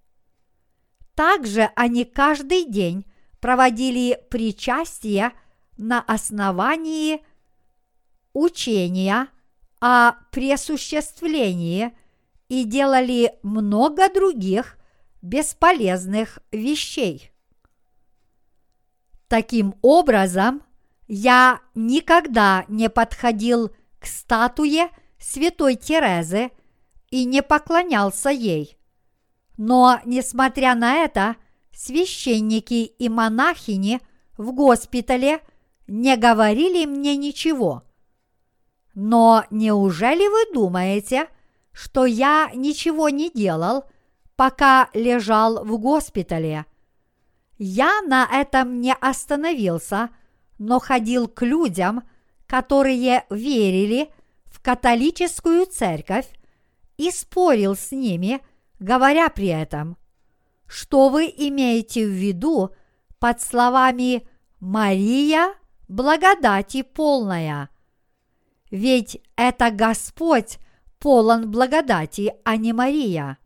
[1.15, 3.05] Также они каждый день
[3.39, 5.31] проводили причастие
[5.77, 7.23] на основании
[8.33, 9.27] учения
[9.79, 11.95] о пресуществлении
[12.49, 14.77] и делали много других
[15.21, 17.31] бесполезных вещей.
[19.27, 20.62] Таким образом,
[21.07, 23.73] я никогда не подходил к
[24.07, 24.89] статуе
[25.19, 26.51] святой Терезы
[27.09, 28.77] и не поклонялся ей.
[29.57, 31.35] Но, несмотря на это,
[31.71, 34.01] священники и монахини
[34.37, 35.41] в госпитале
[35.87, 37.83] не говорили мне ничего.
[38.95, 41.27] Но неужели вы думаете,
[41.71, 43.85] что я ничего не делал,
[44.35, 46.65] пока лежал в госпитале.
[47.57, 50.09] Я на этом не остановился,
[50.57, 52.03] но ходил к людям,
[52.53, 54.11] которые верили
[54.45, 56.27] в католическую церковь
[56.97, 58.41] и спорил с ними,
[58.77, 59.97] говоря при этом,
[60.67, 62.69] что вы имеете в виду
[63.17, 64.27] под словами
[64.59, 65.55] «Мария,
[65.87, 67.71] благодати полная».
[68.69, 70.59] Ведь это Господь
[70.99, 73.39] полон благодати, а не Мария.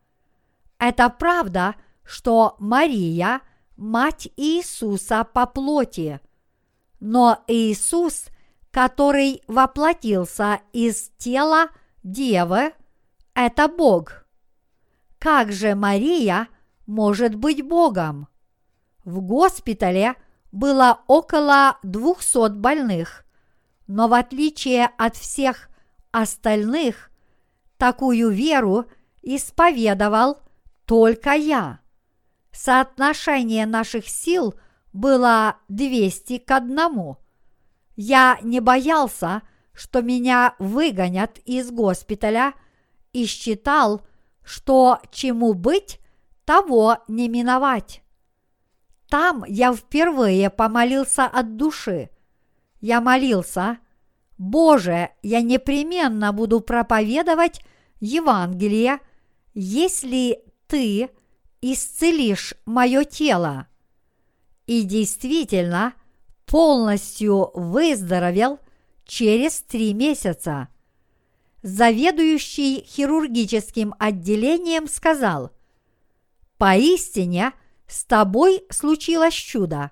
[0.80, 3.40] Это правда, что Мария–
[3.78, 6.20] мать Иисуса по плоти.
[7.00, 8.26] Но Иисус,
[8.78, 11.70] который воплотился из тела
[12.04, 12.74] Девы,
[13.34, 14.28] это Бог.
[15.18, 16.48] Как же Мария
[16.86, 18.28] может быть Богом?
[19.04, 20.14] В госпитале
[20.52, 23.26] было около двухсот больных,
[23.88, 25.70] но в отличие от всех
[26.12, 27.10] остальных,
[27.78, 28.86] такую веру
[29.24, 30.38] исповедовал
[30.86, 31.80] только я.
[32.52, 34.54] Соотношение наших сил
[34.94, 37.18] было 200 к одному.
[37.98, 39.42] Я не боялся,
[39.74, 42.54] что меня выгонят из госпиталя
[43.12, 44.02] и считал,
[44.44, 46.00] что чему быть,
[46.46, 48.02] того не миновать.
[49.10, 52.10] Там я впервые помолился от души.
[52.80, 53.80] Я молился,
[54.38, 57.62] Боже, я непременно буду проповедовать
[58.00, 59.00] Евангелие,
[59.56, 61.10] если ты
[61.62, 63.68] исцелишь мое тело.
[64.68, 65.94] И действительно,
[66.48, 68.60] полностью выздоровел
[69.06, 70.70] через три месяца.
[71.62, 75.52] Заведующий хирургическим отделением сказал,
[76.58, 77.52] «Поистине
[77.88, 79.92] с тобой случилось чудо.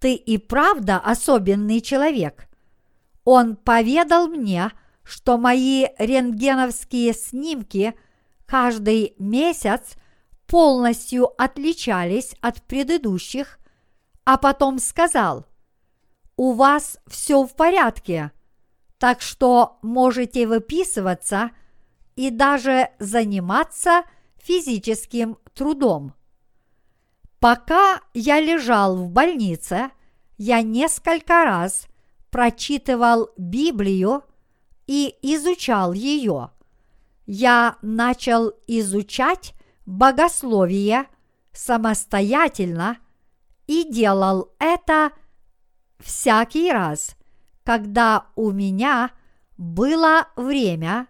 [0.00, 2.48] Ты и правда особенный человек».
[3.24, 4.70] Он поведал мне,
[5.02, 7.94] что мои рентгеновские снимки
[8.46, 9.94] каждый месяц
[10.46, 13.58] полностью отличались от предыдущих,
[14.24, 15.46] а потом сказал,
[16.36, 18.32] у вас все в порядке,
[18.98, 21.50] так что можете выписываться
[22.14, 24.04] и даже заниматься
[24.36, 26.14] физическим трудом.
[27.40, 29.90] Пока я лежал в больнице,
[30.38, 31.86] я несколько раз
[32.30, 34.24] прочитывал Библию
[34.86, 36.50] и изучал ее.
[37.26, 41.06] Я начал изучать богословие
[41.52, 42.98] самостоятельно
[43.66, 45.12] и делал это
[45.98, 47.16] всякий раз,
[47.64, 49.10] когда у меня
[49.56, 51.08] было время,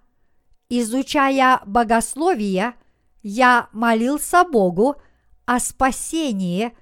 [0.69, 2.75] изучая богословие,
[3.23, 4.97] я молился Богу
[5.45, 6.73] о спасении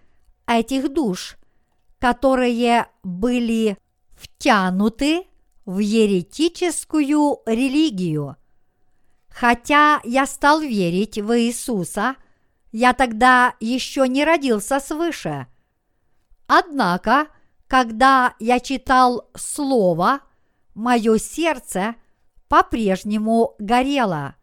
[0.47, 1.37] этих душ,
[1.99, 3.79] которые были
[4.17, 5.27] втянуты
[5.65, 8.37] в еретическую религию.
[9.29, 12.17] Хотя я стал верить в Иисуса,
[12.73, 15.47] я тогда еще не родился свыше.
[16.47, 17.29] Однако,
[17.75, 20.21] когда я читал Слово,
[20.77, 21.97] мое сердце
[22.47, 24.37] по-прежнему горело.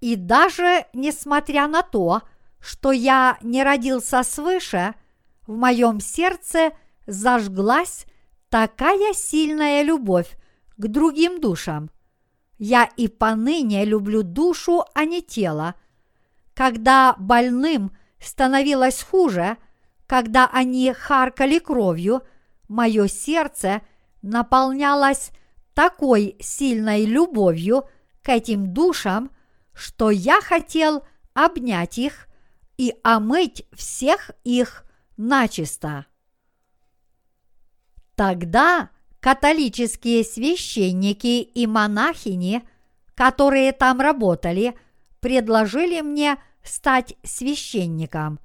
[0.00, 2.22] И даже несмотря на то,
[2.58, 4.94] что я не родился свыше,
[5.46, 6.70] в моем сердце
[7.06, 8.06] зажглась
[8.48, 10.34] такая сильная любовь
[10.78, 11.90] к другим душам.
[12.56, 15.74] Я и поныне люблю душу, а не тело.
[16.54, 19.58] Когда больным становилось хуже,
[20.10, 22.24] когда они харкали кровью,
[22.66, 23.80] мое сердце
[24.22, 25.30] наполнялось
[25.72, 27.84] такой сильной любовью
[28.20, 29.30] к этим душам,
[29.72, 32.26] что я хотел обнять их
[32.76, 34.84] и омыть всех их
[35.16, 36.06] начисто.
[38.16, 38.90] Тогда
[39.20, 42.64] католические священники и монахини,
[43.14, 44.76] которые там работали,
[45.20, 48.40] предложили мне стать священником.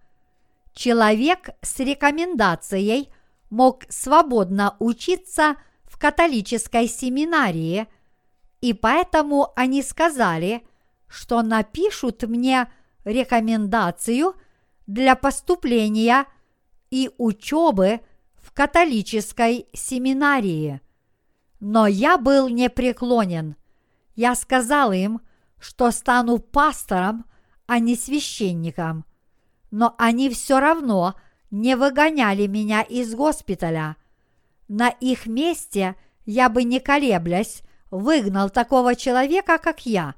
[0.75, 3.09] Человек с рекомендацией
[3.49, 5.55] мог свободно учиться
[5.85, 7.87] в католической семинарии,
[8.59, 10.67] и поэтому они сказали,
[11.07, 12.69] что напишут мне
[13.05, 14.35] рекомендацию
[14.85, 16.25] для поступления
[16.91, 18.01] и учебы
[18.35, 20.81] в католической семинарии.
[21.61, 23.55] Но я был непреклонен.
[24.15, 25.21] Я сказал им,
[25.57, 27.25] что стану пастором,
[27.65, 29.05] а не священником.
[29.71, 31.15] Но они все равно
[31.51, 33.97] не выгоняли меня из госпиталя.
[34.67, 35.95] На их месте
[36.25, 37.61] я бы не колеблясь
[37.91, 40.15] выгнал такого человека, как я,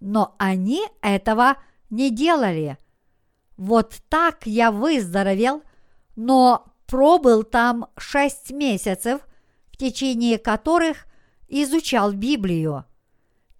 [0.00, 1.56] но они этого
[1.90, 2.78] не делали.
[3.56, 5.62] Вот так я выздоровел,
[6.16, 9.20] но пробыл там шесть месяцев,
[9.70, 11.06] в течение которых
[11.48, 12.84] изучал Библию.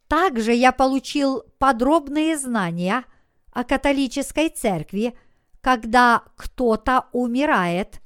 [0.09, 3.05] Также я получил подробные знания
[3.53, 5.17] о католической церкви,
[5.61, 8.01] когда кто-то умирает,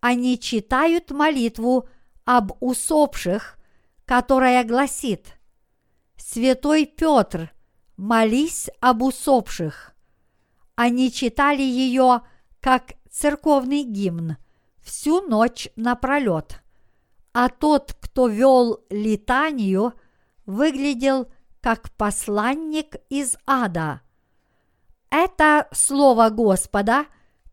[0.00, 1.88] они читают молитву
[2.24, 3.58] об усопших,
[4.04, 5.38] которая гласит
[6.16, 7.52] «Святой Петр,
[7.96, 9.94] молись об усопших».
[10.74, 12.22] Они читали ее
[12.60, 14.36] как церковный гимн
[14.80, 16.62] всю ночь напролет,
[17.32, 19.92] а тот, кто вел летанию,
[20.46, 21.28] выглядел
[21.60, 24.02] как посланник из ада.
[25.10, 27.06] Это слово Господа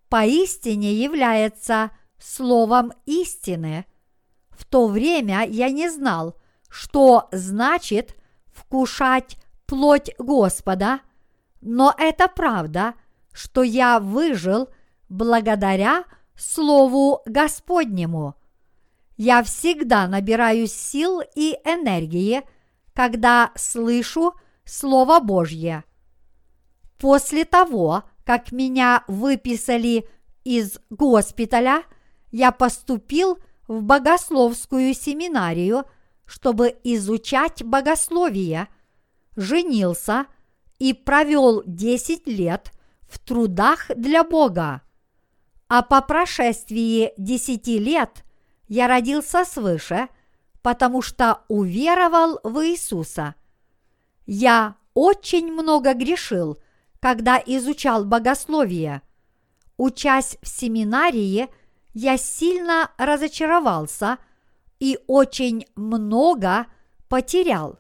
[0.10, 3.86] поистине является словом истины.
[4.50, 6.36] В то время я не знал,
[6.70, 8.16] что значит
[8.54, 11.02] вкушать плоть Господа,
[11.62, 12.94] но это правда,
[13.34, 14.70] что я выжил
[15.10, 16.06] благодаря
[16.38, 18.36] Слову Господнему.
[19.18, 22.44] Я всегда набираюсь сил и энергии,
[22.94, 24.34] когда слышу
[24.66, 25.86] Слово Божье.
[27.06, 30.10] После того, как меня выписали
[30.44, 31.84] из госпиталя,
[32.32, 33.38] я поступил
[33.68, 35.84] в богословскую семинарию,
[36.26, 38.70] чтобы изучать богословие,
[39.36, 40.26] женился
[40.80, 42.72] и провел 10 лет
[43.08, 44.82] в трудах для Бога.
[45.68, 48.26] А по прошествии десяти лет
[48.68, 50.08] я родился свыше,
[50.64, 53.36] потому что уверовал в Иисуса.
[54.26, 56.58] Я очень много грешил,
[57.06, 59.04] когда изучал богословие.
[59.78, 61.50] Учась в семинарии,
[61.94, 64.18] я сильно разочаровался
[64.80, 66.66] и очень много
[67.08, 67.78] потерял.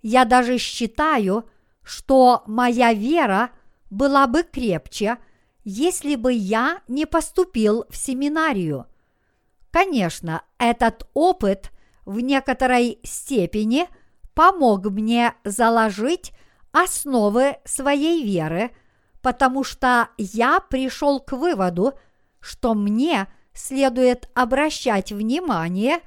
[0.00, 1.44] Я даже считаю,
[1.82, 3.50] что моя вера
[3.90, 5.18] была бы крепче,
[5.62, 8.86] если бы я не поступил в семинарию.
[9.70, 11.72] Конечно, этот опыт
[12.06, 13.86] в некоторой степени
[14.32, 16.32] помог мне заложить
[16.82, 18.70] основы своей веры,
[19.22, 21.94] потому что я пришел к выводу,
[22.40, 26.00] что мне следует обращать внимание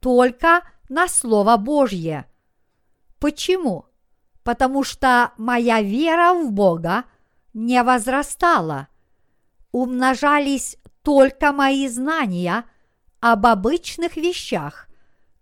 [0.00, 2.26] только на Слово Божье.
[3.18, 3.86] Почему?
[4.44, 7.04] Потому что моя вера в Бога
[7.54, 8.88] не возрастала
[9.72, 12.64] умножались только мои знания
[13.20, 14.88] об обычных вещах,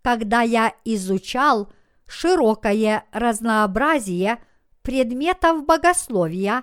[0.02, 1.72] когда я изучал
[2.06, 4.38] широкое разнообразие
[4.82, 6.62] предметов богословия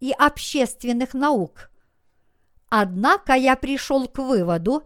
[0.00, 1.70] и общественных наук.
[2.68, 4.84] Однако я пришел к выводу,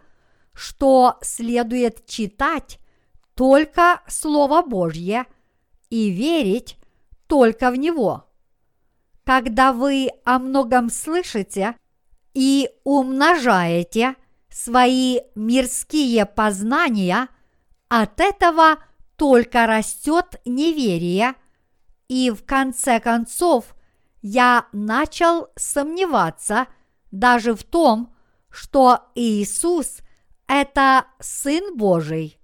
[0.54, 2.78] что следует читать
[3.34, 5.26] только Слово Божье
[5.90, 6.76] и верить
[7.26, 8.28] только в него.
[9.24, 11.76] Когда вы о многом слышите
[12.34, 14.16] и умножаете
[14.50, 17.28] свои мирские познания,
[17.88, 18.78] от этого
[19.16, 21.34] только растет неверие,
[22.08, 23.74] и в конце концов
[24.20, 26.66] я начал сомневаться
[27.10, 28.14] даже в том,
[28.50, 29.98] что Иисус–
[30.46, 32.38] это Сын Божий.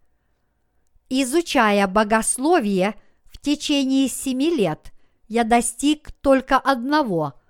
[1.09, 2.95] Изучая богословие
[3.25, 4.93] в течение семи лет,
[5.27, 7.35] я достиг только одного–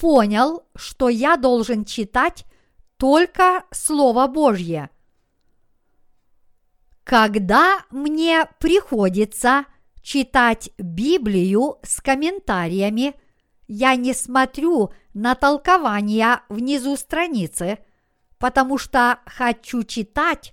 [0.00, 2.46] понял, что я должен читать
[2.96, 4.88] только Слово Божье.
[7.04, 9.66] Когда мне приходится
[10.02, 13.14] читать Библию с комментариями,
[13.66, 17.78] я не смотрю на толкования внизу страницы,
[18.38, 20.52] потому что хочу читать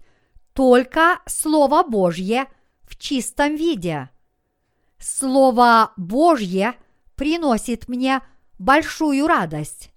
[0.54, 2.48] только Слово Божье
[2.84, 4.10] в чистом виде.
[5.00, 6.76] Слово Божье
[7.16, 8.22] приносит мне
[8.60, 9.92] большую радость.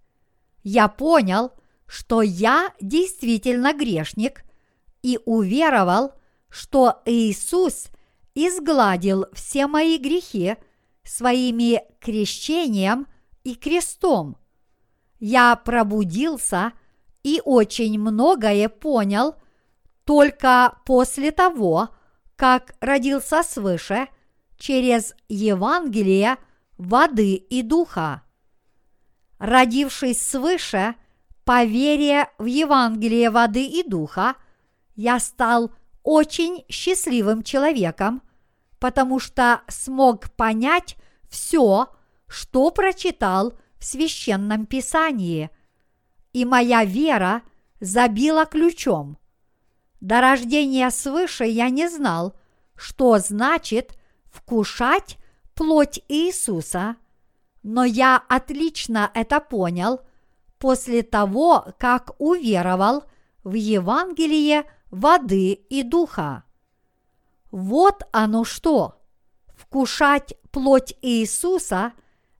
[0.62, 1.52] Я понял,
[1.86, 4.44] что я действительно грешник
[5.02, 6.14] и уверовал,
[6.48, 7.88] что Иисус
[8.48, 10.56] изгладил все мои грехи
[11.02, 13.06] своими крещением
[13.44, 14.36] и крестом.
[15.18, 16.72] Я пробудился
[17.22, 19.34] и очень многое понял
[20.04, 21.90] только после того,
[22.36, 24.08] как родился свыше
[24.56, 26.36] через Евангелие
[26.78, 28.22] воды и духа
[29.40, 30.94] родившись свыше,
[31.44, 34.36] по вере в Евангелие воды и духа,
[34.94, 35.72] я стал
[36.04, 38.22] очень счастливым человеком,
[38.80, 40.96] потому что смог понять
[41.28, 41.88] все,
[42.26, 45.50] что прочитал в священном писании,
[46.32, 47.42] и моя вера
[47.80, 49.18] забила ключом.
[50.00, 52.34] До рождения свыше я не знал,
[52.74, 53.96] что значит
[54.32, 55.18] вкушать
[55.54, 56.96] плоть Иисуса–
[57.62, 60.00] но я отлично это понял
[60.58, 63.04] после того, как уверовал
[63.44, 66.44] в Евангелие воды и духа.
[67.50, 69.00] Вот оно что.
[69.54, 71.92] Вкушать плоть Иисуса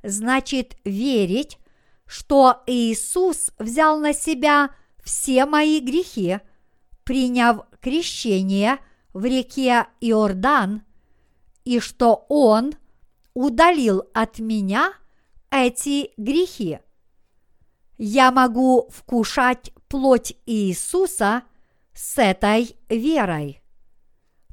[0.02, 1.58] значит верить,
[2.06, 4.70] что Иисус взял на себя
[5.02, 6.40] все мои грехи,
[7.04, 8.78] приняв крещение
[9.12, 10.82] в реке Иордан,
[11.64, 12.72] и что Он
[13.34, 14.92] удалил от меня
[15.50, 16.78] эти грехи.
[17.98, 21.42] Я могу вкушать плоть Иисуса
[21.92, 23.60] с этой верой.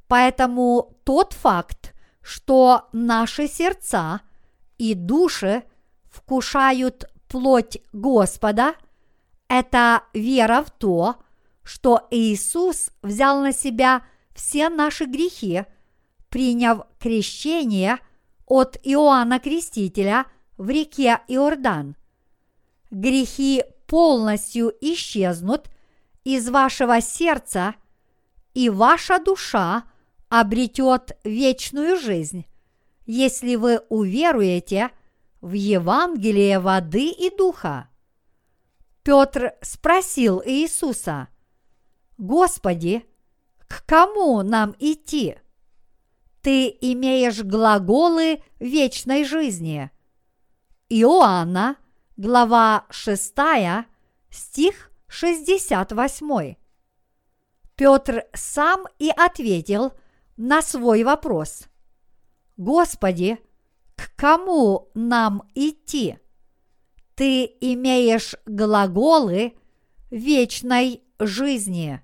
[0.08, 4.22] Поэтому тот факт, что наши сердца
[4.78, 5.64] и души
[6.06, 8.76] вкушают плоть Господа,
[9.48, 11.18] это вера в то,
[11.64, 14.04] что Иисус взял на себя
[14.34, 15.64] все наши грехи,
[16.30, 18.00] приняв крещение
[18.46, 20.26] от Иоанна Крестителя–
[20.58, 21.96] в реке Иордан.
[22.90, 25.70] Грехи полностью исчезнут
[26.24, 27.76] из вашего сердца,
[28.54, 29.84] и ваша душа
[30.30, 32.46] обретет вечную жизнь,
[33.06, 34.92] если вы уверуете
[35.42, 37.90] в Евангелие воды и духа.
[39.04, 41.30] Петр спросил Иисуса,
[42.18, 43.06] «Господи,
[43.68, 45.38] к кому нам идти?
[46.42, 49.92] Ты имеешь глаголы вечной жизни–
[50.90, 51.76] Иоанна,
[52.16, 53.34] глава 6,
[54.30, 56.56] стих 68.
[57.76, 59.92] Петр сам и ответил
[60.38, 61.68] на свой вопрос.
[62.56, 63.40] Господи,
[63.96, 66.18] к кому нам идти?
[67.16, 69.58] Ты имеешь глаголы
[70.12, 72.02] вечной жизни.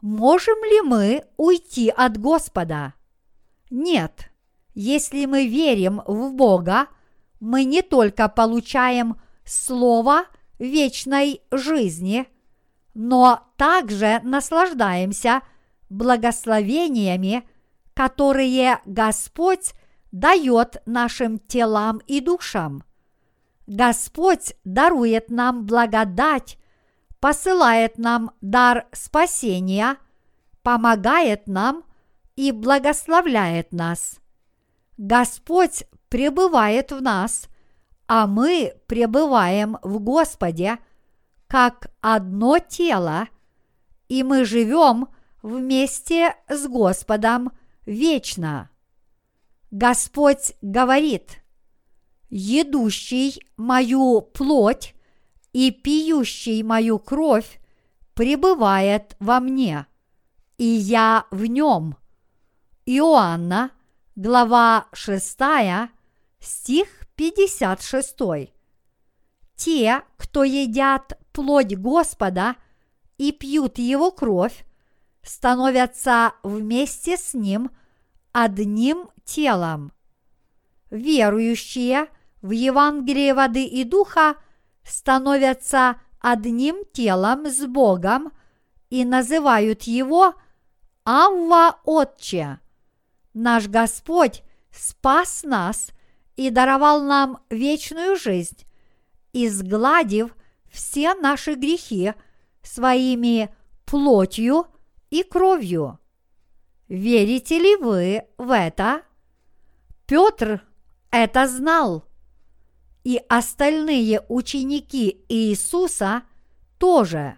[0.00, 2.94] Можем ли мы уйти от Господа?
[3.70, 4.30] Нет.
[4.74, 6.86] Если мы верим в Бога,
[7.40, 10.24] мы не только получаем Слово
[10.58, 12.28] вечной жизни,
[12.92, 15.40] но также наслаждаемся
[15.88, 17.48] благословениями,
[17.94, 19.72] которые Господь
[20.12, 22.84] дает нашим телам и душам.
[23.66, 26.58] Господь дарует нам благодать,
[27.20, 29.96] посылает нам дар спасения,
[30.62, 31.84] помогает нам
[32.36, 34.20] и благословляет нас.
[34.96, 37.48] Господь пребывает в нас,
[38.06, 40.78] а мы пребываем в Господе,
[41.46, 43.28] как одно тело,
[44.08, 45.08] и мы живем
[45.48, 47.52] вместе с Господом
[47.86, 48.70] вечно.
[49.70, 51.42] Господь говорит,
[52.28, 54.94] едущий мою плоть
[55.52, 57.60] и пьющий мою кровь
[58.14, 59.86] пребывает во мне,
[60.58, 61.96] и я в нем.
[62.86, 63.70] Иоанна,
[64.16, 65.38] глава 6,
[66.40, 68.16] стих 56.
[69.56, 72.56] Те, кто едят плоть Господа
[73.18, 74.64] и пьют его кровь,
[75.22, 77.70] становятся вместе с ним
[78.32, 79.92] одним телом.
[80.90, 82.06] Верующие
[82.40, 84.36] в Евангелие воды и духа
[84.82, 88.32] становятся одним телом с Богом
[88.90, 90.34] и называют его
[91.04, 92.60] Авва Отче.
[93.34, 95.90] Наш Господь спас нас
[96.36, 98.64] и даровал нам вечную жизнь,
[99.32, 100.34] изгладив
[100.70, 102.14] все наши грехи
[102.62, 103.54] своими
[103.84, 104.66] плотью
[105.10, 105.98] и кровью.
[106.88, 109.02] Верите ли вы в это?
[110.06, 110.62] Петр
[111.10, 112.04] это знал,
[113.04, 116.22] и остальные ученики Иисуса
[116.78, 117.36] тоже.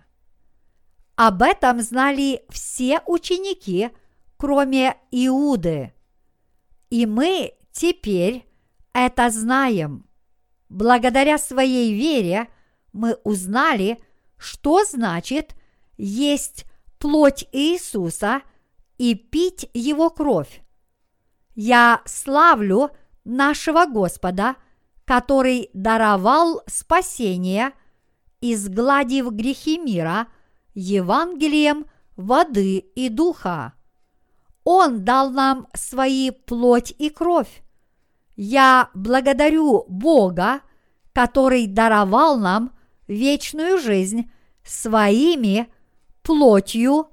[1.17, 3.91] Об этом знали все ученики,
[4.37, 5.93] кроме Иуды.
[6.89, 8.47] И мы теперь
[8.93, 10.09] это знаем.
[10.69, 12.49] Благодаря своей вере
[12.93, 13.99] мы узнали,
[14.39, 15.55] что значит
[15.97, 16.65] есть
[17.01, 18.43] плоть Иисуса
[18.99, 20.63] и пить Его кровь.
[21.57, 22.91] Я славлю
[23.25, 24.55] нашего Господа,
[25.05, 27.73] который даровал спасение,
[28.41, 30.29] изгладив грехи мира
[30.75, 31.87] Евангелием
[32.17, 33.73] воды и духа.
[34.63, 37.63] Он дал нам свои плоть и кровь.
[38.37, 40.61] Я благодарю Бога,
[41.13, 42.73] который даровал нам
[43.09, 44.31] вечную жизнь
[44.65, 45.69] своими
[46.31, 47.09] плотью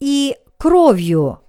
[0.00, 1.41] и кровью.